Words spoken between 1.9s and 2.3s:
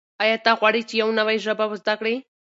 کړې؟